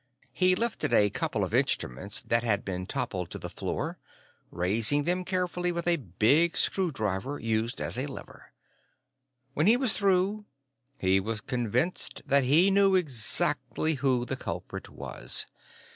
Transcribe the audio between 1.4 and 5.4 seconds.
of instruments that had been toppled to the floor, raising them